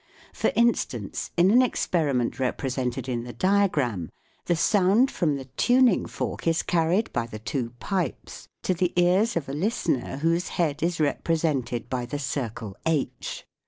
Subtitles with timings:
[0.33, 4.09] For instance, in an experiment represented in the diagram,
[4.47, 8.87] the sound from the tuning fork is carried by t he two pipes to the
[8.89, 13.45] two ears of a listener whose head is represented by the circle H.